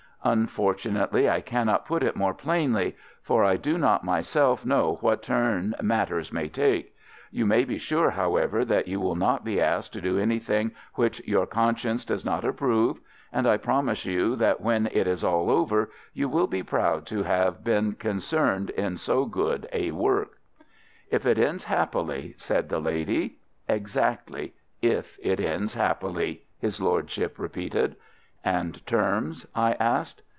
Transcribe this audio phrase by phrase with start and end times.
[0.23, 5.73] "Unfortunately I cannot put it more plainly, for I do not myself know what turn
[5.81, 6.95] matters may take.
[7.31, 11.27] You may be sure, however, that you will not be asked to do anything which
[11.27, 12.99] your conscience does not approve;
[13.33, 17.63] and I promise you that, when all is over, you will be proud to have
[17.63, 20.37] been concerned in so good a work."
[21.09, 23.39] "If it ends happily," said the lady.
[23.67, 27.95] "Exactly; if it ends happily," his lordship repeated.
[28.43, 30.23] "And terms?" I asked.